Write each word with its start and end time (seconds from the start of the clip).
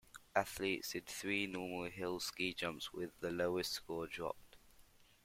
Athletes 0.35 0.93
did 0.93 1.05
three 1.05 1.45
normal 1.45 1.83
hill 1.83 2.19
ski 2.19 2.55
jumps, 2.55 2.91
with 2.91 3.11
the 3.19 3.29
lowest 3.29 3.71
score 3.71 4.07
dropped. 4.07 4.57